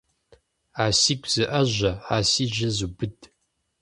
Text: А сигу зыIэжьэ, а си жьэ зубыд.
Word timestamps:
А 0.83 0.85
сигу 0.99 1.27
зыIэжьэ, 1.33 1.91
а 2.13 2.15
си 2.29 2.45
жьэ 2.55 2.69
зубыд. 2.77 3.17